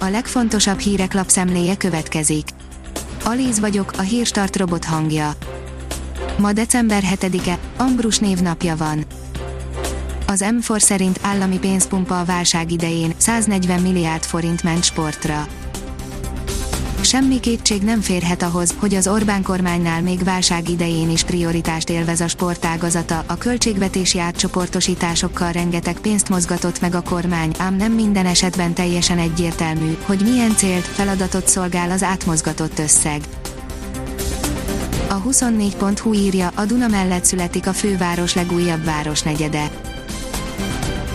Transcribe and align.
a 0.00 0.08
legfontosabb 0.08 0.78
hírek 0.78 1.14
lapszemléje 1.14 1.76
következik. 1.76 2.48
Alíz 3.24 3.60
vagyok, 3.60 3.92
a 3.96 4.00
hírstart 4.00 4.56
robot 4.56 4.84
hangja. 4.84 5.32
Ma 6.38 6.52
december 6.52 7.02
7-e, 7.14 7.58
Ambrus 7.76 8.18
névnapja 8.18 8.76
van. 8.76 9.04
Az 10.26 10.44
M4 10.44 10.78
szerint 10.78 11.18
állami 11.22 11.58
pénzpumpa 11.58 12.20
a 12.20 12.24
válság 12.24 12.72
idején 12.72 13.14
140 13.16 13.80
milliárd 13.80 14.22
forint 14.22 14.62
ment 14.62 14.84
sportra. 14.84 15.46
Semmi 17.10 17.40
kétség 17.40 17.82
nem 17.82 18.00
férhet 18.00 18.42
ahhoz, 18.42 18.74
hogy 18.78 18.94
az 18.94 19.08
Orbán 19.08 19.42
kormánynál 19.42 20.02
még 20.02 20.24
válság 20.24 20.68
idején 20.68 21.10
is 21.10 21.24
prioritást 21.24 21.90
élvez 21.90 22.20
a 22.20 22.28
sportágazata, 22.28 23.24
a 23.26 23.36
költségvetési 23.36 24.18
átcsoportosításokkal 24.18 25.52
rengeteg 25.52 25.98
pénzt 25.98 26.28
mozgatott 26.28 26.80
meg 26.80 26.94
a 26.94 27.02
kormány, 27.02 27.50
ám 27.58 27.76
nem 27.76 27.92
minden 27.92 28.26
esetben 28.26 28.74
teljesen 28.74 29.18
egyértelmű, 29.18 29.96
hogy 30.02 30.20
milyen 30.22 30.56
célt, 30.56 30.84
feladatot 30.84 31.48
szolgál 31.48 31.90
az 31.90 32.02
átmozgatott 32.02 32.78
összeg. 32.78 33.22
A 35.08 35.22
24.hu 35.22 36.12
írja, 36.12 36.50
a 36.54 36.64
Duna 36.64 36.88
mellett 36.88 37.24
születik 37.24 37.66
a 37.66 37.72
főváros 37.72 38.34
legújabb 38.34 38.84
városnegyede 38.84 39.70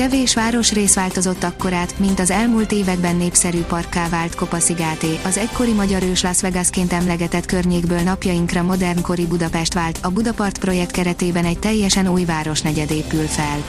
Kevés 0.00 0.34
városrész 0.34 0.94
változott 0.94 1.42
akkorát, 1.42 1.98
mint 1.98 2.20
az 2.20 2.30
elmúlt 2.30 2.72
években 2.72 3.16
népszerű 3.16 3.60
parkká 3.60 4.08
vált 4.08 4.34
Kopaszigáté, 4.34 5.18
az 5.24 5.36
egykori 5.36 5.72
magyar 5.72 6.02
ős 6.02 6.22
Las 6.22 6.40
Vegasként 6.40 6.92
emlegetett 6.92 7.46
környékből 7.46 8.00
napjainkra 8.00 8.62
modernkori 8.62 9.26
Budapest 9.26 9.74
vált, 9.74 9.98
a 10.02 10.10
Budapart 10.10 10.58
projekt 10.58 10.90
keretében 10.90 11.44
egy 11.44 11.58
teljesen 11.58 12.08
új 12.08 12.24
városnegyed 12.24 12.90
épül 12.90 13.26
fel. 13.26 13.64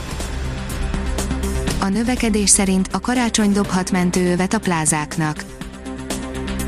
A 1.80 1.88
növekedés 1.88 2.50
szerint 2.50 2.90
a 2.92 3.00
karácsony 3.00 3.52
dobhat 3.52 3.92
mentőövet 3.92 4.54
a 4.54 4.60
plázáknak 4.60 5.44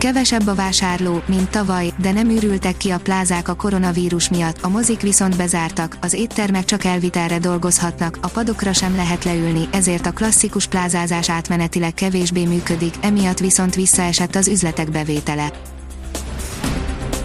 Kevesebb 0.04 0.48
a 0.48 0.56
vásárló, 0.56 1.22
mint 1.26 1.50
tavaly, 1.50 1.94
de 1.98 2.12
nem 2.12 2.30
ürültek 2.30 2.78
ki 2.78 2.90
a 2.90 3.00
plázák 3.00 3.48
a 3.48 3.56
koronavírus 3.56 4.30
miatt, 4.30 4.62
a 4.62 4.70
mozik 4.70 5.02
viszont 5.02 5.38
bezártak, 5.38 5.98
az 6.02 6.14
éttermek 6.14 6.66
csak 6.66 6.84
elvitelre 6.84 7.40
dolgozhatnak, 7.40 8.18
a 8.22 8.28
padokra 8.28 8.74
sem 8.74 8.96
lehet 8.96 9.24
leülni, 9.24 9.68
ezért 9.72 10.06
a 10.06 10.12
klasszikus 10.12 10.68
plázázás 10.68 11.30
átmenetileg 11.30 11.94
kevésbé 11.94 12.46
működik, 12.46 12.94
emiatt 13.02 13.40
viszont 13.40 13.76
visszaesett 13.76 14.36
az 14.36 14.48
üzletek 14.48 14.92
bevétele. 14.92 15.52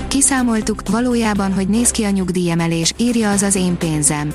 Kiszámoltuk, 0.09 0.83
valójában, 0.91 1.53
hogy 1.53 1.69
néz 1.69 1.91
ki 1.91 2.05
a 2.05 2.11
nyugdíjemelés, 2.11 2.93
írja 2.97 3.31
az 3.31 3.43
az 3.43 3.55
én 3.55 3.79
pénzem 3.79 4.33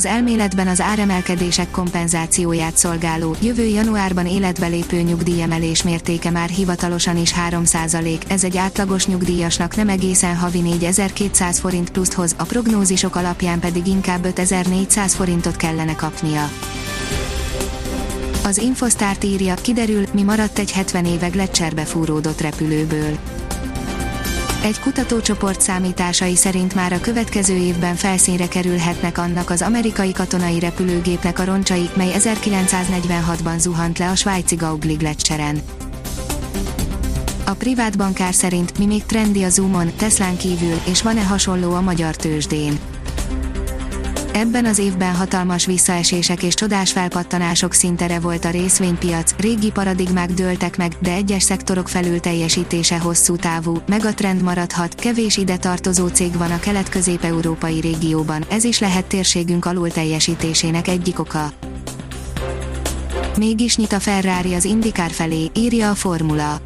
az 0.00 0.06
elméletben 0.06 0.68
az 0.68 0.80
áremelkedések 0.80 1.70
kompenzációját 1.70 2.76
szolgáló, 2.76 3.36
jövő 3.42 3.64
januárban 3.64 4.26
életbe 4.26 4.66
lépő 4.66 5.00
nyugdíjemelés 5.00 5.82
mértéke 5.82 6.30
már 6.30 6.48
hivatalosan 6.48 7.16
is 7.16 7.34
3%, 7.50 8.20
ez 8.28 8.44
egy 8.44 8.56
átlagos 8.56 9.06
nyugdíjasnak 9.06 9.76
nem 9.76 9.88
egészen 9.88 10.36
havi 10.36 10.60
4200 10.60 11.58
forint 11.58 11.90
pluszt 11.90 12.12
hoz, 12.12 12.34
a 12.38 12.44
prognózisok 12.44 13.16
alapján 13.16 13.58
pedig 13.58 13.86
inkább 13.86 14.24
5400 14.24 15.14
forintot 15.14 15.56
kellene 15.56 15.96
kapnia. 15.96 16.50
Az 18.44 18.58
Infosztárt 18.58 19.24
írja, 19.24 19.54
kiderül, 19.54 20.04
mi 20.12 20.22
maradt 20.22 20.58
egy 20.58 20.72
70 20.72 21.04
éveg 21.04 21.34
lecserbe 21.34 21.84
fúródott 21.84 22.40
repülőből 22.40 23.18
egy 24.62 24.80
kutatócsoport 24.80 25.60
számításai 25.60 26.36
szerint 26.36 26.74
már 26.74 26.92
a 26.92 27.00
következő 27.00 27.54
évben 27.56 27.94
felszínre 27.94 28.48
kerülhetnek 28.48 29.18
annak 29.18 29.50
az 29.50 29.62
amerikai 29.62 30.12
katonai 30.12 30.58
repülőgépnek 30.58 31.38
a 31.38 31.44
roncsai, 31.44 31.90
mely 31.96 32.10
1946-ban 32.18 33.58
zuhant 33.58 33.98
le 33.98 34.10
a 34.10 34.14
svájci 34.14 34.54
Gauglig 34.54 35.00
leccseren. 35.00 35.60
A 37.46 37.52
privát 37.52 37.96
bankár 37.96 38.34
szerint 38.34 38.78
mi 38.78 38.86
még 38.86 39.04
trendi 39.04 39.42
a 39.42 39.48
Zoomon, 39.48 39.92
Teslán 39.96 40.36
kívül, 40.36 40.80
és 40.86 41.02
van-e 41.02 41.24
hasonló 41.24 41.74
a 41.74 41.80
magyar 41.80 42.16
tőzsdén. 42.16 42.78
Ebben 44.32 44.64
az 44.64 44.78
évben 44.78 45.14
hatalmas 45.14 45.66
visszaesések 45.66 46.42
és 46.42 46.54
csodás 46.54 46.92
felpattanások 46.92 47.72
szintere 47.72 48.20
volt 48.20 48.44
a 48.44 48.50
részvénypiac, 48.50 49.34
régi 49.38 49.70
paradigmák 49.70 50.32
dőltek 50.32 50.76
meg, 50.76 50.96
de 51.00 51.12
egyes 51.12 51.42
szektorok 51.42 51.88
felül 51.88 52.20
teljesítése 52.20 52.98
hosszú 52.98 53.36
távú, 53.36 53.76
megatrend 53.86 54.42
maradhat, 54.42 54.94
kevés 54.94 55.36
ide 55.36 55.56
tartozó 55.56 56.06
cég 56.06 56.36
van 56.36 56.50
a 56.50 56.60
kelet-közép-európai 56.60 57.80
régióban, 57.80 58.44
ez 58.50 58.64
is 58.64 58.78
lehet 58.78 59.04
térségünk 59.04 59.64
alul 59.64 59.88
teljesítésének 59.88 60.88
egyik 60.88 61.18
oka. 61.18 61.52
Mégis 63.38 63.76
nyit 63.76 63.92
a 63.92 64.00
Ferrari 64.00 64.54
az 64.54 64.64
Indikár 64.64 65.10
felé, 65.10 65.50
írja 65.54 65.90
a 65.90 65.94
formula. 65.94 66.60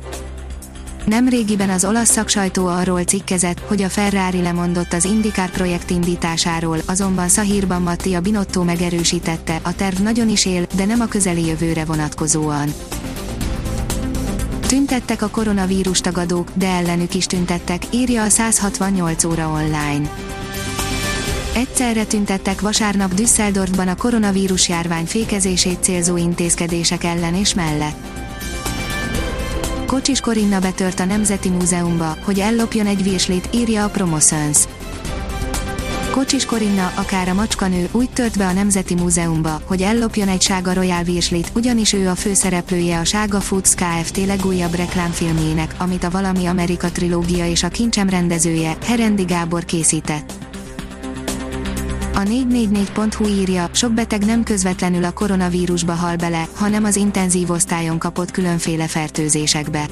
Nemrégiben 1.07 1.71
az 1.71 1.85
olasz 1.85 2.11
szaksajtó 2.11 2.67
arról 2.67 3.05
cikkezett, 3.05 3.61
hogy 3.61 3.83
a 3.83 3.89
Ferrari 3.89 4.43
lemondott 4.43 4.93
az 4.93 5.05
IndyCar 5.05 5.51
projekt 5.51 5.91
indításáról, 5.91 6.79
azonban 6.87 7.29
Szahírban 7.29 7.83
Mattia 7.83 8.21
Binotto 8.21 8.65
megerősítette, 8.65 9.61
a 9.63 9.75
terv 9.75 10.01
nagyon 10.01 10.29
is 10.29 10.47
él, 10.47 10.67
de 10.77 10.85
nem 10.85 11.01
a 11.01 11.07
közeli 11.07 11.47
jövőre 11.47 11.85
vonatkozóan. 11.85 12.75
Tüntettek 14.67 15.23
a 15.23 15.29
koronavírus 15.29 16.01
tagadók, 16.01 16.49
de 16.55 16.67
ellenük 16.67 17.15
is 17.15 17.27
tüntettek, 17.27 17.83
írja 17.91 18.23
a 18.23 18.29
168 18.29 19.25
óra 19.25 19.49
online. 19.49 20.11
Egyszerre 21.55 22.05
tüntettek 22.05 22.61
vasárnap 22.61 23.15
Düsseldorfban 23.15 23.89
a 23.89 23.97
koronavírus 23.97 24.69
járvány 24.69 25.07
fékezését 25.07 25.83
célzó 25.83 26.17
intézkedések 26.17 27.05
ellen 27.05 27.35
és 27.35 27.55
mellett. 27.55 28.24
Kocsis 29.87 30.21
Korinna 30.21 30.59
betört 30.61 31.01
a 31.01 31.05
Nemzeti 31.05 31.49
Múzeumba, 31.49 32.17
hogy 32.25 32.39
ellopjon 32.41 32.87
egy 32.87 33.03
virslit, 33.03 33.49
írja 33.53 33.85
a 33.85 33.89
Promoszöns. 33.89 34.59
Kocsis 36.11 36.45
Korinna, 36.45 36.93
akár 36.97 37.29
a 37.29 37.35
macskanő, 37.35 37.89
úgy 37.93 38.11
tört 38.11 38.39
be 38.39 38.47
a 38.47 38.53
Nemzeti 38.53 38.95
Múzeumba, 38.95 39.61
hogy 39.65 39.83
ellopjon 39.83 40.29
egy 40.29 40.43
Sága 40.43 40.73
Royal 40.73 41.03
virslit, 41.03 41.51
ugyanis 41.55 41.93
ő 41.93 42.09
a 42.09 42.15
főszereplője 42.15 42.99
a 42.99 43.05
Sága 43.05 43.41
Foods 43.41 43.75
Kft. 43.75 44.27
legújabb 44.27 44.75
reklámfilmjének, 44.75 45.75
amit 45.79 46.05
a 46.05 46.11
Valami 46.11 46.47
Amerika 46.47 46.91
trilógia 46.91 47.47
és 47.47 47.63
a 47.63 47.69
Kincsem 47.69 48.09
rendezője, 48.09 48.77
Herendi 48.85 49.25
Gábor 49.25 49.65
készített. 49.65 50.44
A 52.17 52.21
444.hu 52.21 53.27
írja, 53.27 53.69
sok 53.73 53.93
beteg 53.93 54.25
nem 54.25 54.43
közvetlenül 54.43 55.05
a 55.05 55.11
koronavírusba 55.11 55.93
hal 55.93 56.17
bele, 56.17 56.49
hanem 56.55 56.85
az 56.85 56.97
intenzív 56.97 57.51
osztályon 57.51 57.99
kapott 57.99 58.31
különféle 58.31 58.87
fertőzésekbe. 58.87 59.87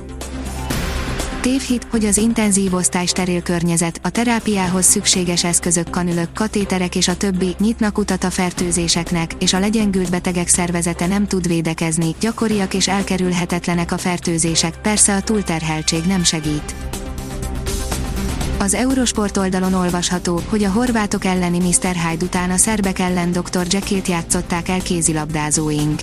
Tévhit, 1.41 1.87
hogy 1.91 2.05
az 2.05 2.17
intenzív 2.17 2.75
osztály 2.75 3.07
steril 3.07 3.43
környezet, 3.43 4.01
a 4.03 4.11
terápiához 4.11 4.85
szükséges 4.85 5.45
eszközök, 5.45 5.91
kanülök, 5.91 6.33
katéterek 6.33 6.97
és 6.97 7.09
a 7.09 7.17
többi 7.17 7.55
nyitnak 7.59 7.99
utat 7.99 8.25
a 8.25 8.31
fertőzéseknek, 8.31 9.35
és 9.39 9.53
a 9.53 9.59
legyengült 9.59 10.11
betegek 10.11 10.49
szervezete 10.49 11.07
nem 11.07 11.27
tud 11.27 11.47
védekezni, 11.47 12.15
gyakoriak 12.21 12.75
és 12.75 12.89
elkerülhetetlenek 12.89 13.93
a 13.93 13.99
fertőzések, 13.99 14.81
persze 14.81 15.15
a 15.15 15.21
túlterheltség 15.21 16.05
nem 16.05 16.25
segít. 16.25 16.75
Az 18.63 18.75
Eurosport 18.75 19.37
oldalon 19.37 19.75
olvasható, 19.75 20.41
hogy 20.49 20.65
a 20.65 20.71
horvátok 20.71 21.25
elleni 21.25 21.59
Mr. 21.59 21.95
Hyde 21.95 22.25
után 22.25 22.51
a 22.51 22.57
szerbek 22.57 22.99
ellen 22.99 23.33
Dr. 23.33 23.67
Jekyll-t 23.71 24.09
játszották 24.09 24.69
el 24.69 24.83
kézilabdázóink. 24.83 26.01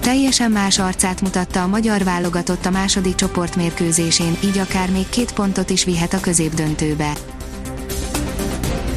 Teljesen 0.00 0.50
más 0.50 0.78
arcát 0.78 1.20
mutatta 1.20 1.62
a 1.62 1.66
magyar 1.66 2.04
válogatott 2.04 2.66
a 2.66 2.70
második 2.70 3.14
csoportmérkőzésén, 3.14 4.36
így 4.44 4.58
akár 4.58 4.90
még 4.90 5.08
két 5.08 5.32
pontot 5.32 5.70
is 5.70 5.84
vihet 5.84 6.12
a 6.12 6.20
középdöntőbe. 6.20 7.12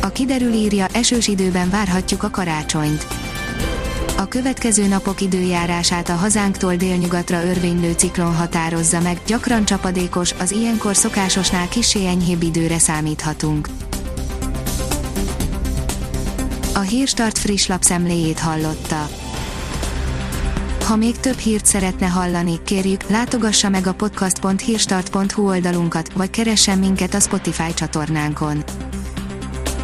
A 0.02 0.10
kiderül 0.10 0.54
írja, 0.54 0.86
esős 0.94 1.28
időben 1.28 1.70
várhatjuk 1.70 2.24
a 2.24 2.30
karácsonyt. 2.30 3.17
A 4.18 4.28
következő 4.28 4.88
napok 4.88 5.22
időjárását 5.22 6.10
a 6.10 6.14
hazánktól 6.14 6.76
délnyugatra 6.76 7.44
örvénylő 7.44 7.92
ciklon 7.92 8.36
határozza 8.36 9.02
meg, 9.02 9.22
gyakran 9.28 9.66
csapadékos, 9.66 10.34
az 10.40 10.52
ilyenkor 10.52 10.96
szokásosnál 10.96 11.68
kisé 11.68 12.06
enyhébb 12.06 12.42
időre 12.42 12.80
számíthatunk. 12.80 13.68
A 16.74 16.80
Hírstart 16.80 17.38
friss 17.38 17.68
lapszemléjét 17.68 18.40
hallotta. 18.40 19.10
Ha 20.86 20.96
még 20.96 21.20
több 21.20 21.38
hírt 21.38 21.66
szeretne 21.66 22.08
hallani, 22.08 22.60
kérjük, 22.64 23.10
látogassa 23.10 23.70
meg 23.70 23.88
a 23.88 23.94
podcast.hírstart.hu 23.94 25.48
oldalunkat, 25.48 26.14
vagy 26.14 26.30
keressen 26.30 26.78
minket 26.78 27.14
a 27.14 27.20
Spotify 27.20 27.74
csatornánkon. 27.74 28.64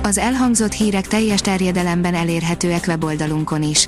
Az 0.03 0.17
elhangzott 0.17 0.71
hírek 0.71 1.07
teljes 1.07 1.41
terjedelemben 1.41 2.13
elérhetőek 2.13 2.83
weboldalunkon 2.87 3.63
is. 3.63 3.87